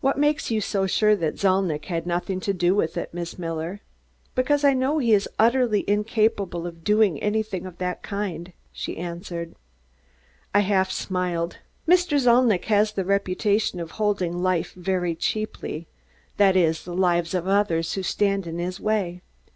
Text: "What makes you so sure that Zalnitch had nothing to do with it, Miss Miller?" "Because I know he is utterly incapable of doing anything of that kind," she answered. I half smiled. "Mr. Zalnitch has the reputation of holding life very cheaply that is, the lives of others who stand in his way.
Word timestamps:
"What 0.00 0.16
makes 0.16 0.52
you 0.52 0.60
so 0.60 0.86
sure 0.86 1.16
that 1.16 1.34
Zalnitch 1.36 1.86
had 1.86 2.06
nothing 2.06 2.38
to 2.42 2.52
do 2.52 2.76
with 2.76 2.96
it, 2.96 3.12
Miss 3.12 3.40
Miller?" 3.40 3.80
"Because 4.36 4.62
I 4.62 4.72
know 4.72 4.98
he 4.98 5.12
is 5.12 5.28
utterly 5.36 5.84
incapable 5.90 6.64
of 6.64 6.84
doing 6.84 7.20
anything 7.20 7.66
of 7.66 7.78
that 7.78 8.00
kind," 8.04 8.52
she 8.70 8.96
answered. 8.96 9.56
I 10.54 10.60
half 10.60 10.92
smiled. 10.92 11.56
"Mr. 11.88 12.20
Zalnitch 12.20 12.66
has 12.66 12.92
the 12.92 13.04
reputation 13.04 13.80
of 13.80 13.90
holding 13.98 14.44
life 14.44 14.74
very 14.74 15.16
cheaply 15.16 15.88
that 16.36 16.54
is, 16.54 16.84
the 16.84 16.94
lives 16.94 17.34
of 17.34 17.48
others 17.48 17.94
who 17.94 18.04
stand 18.04 18.46
in 18.46 18.58
his 18.60 18.78
way. 18.78 19.22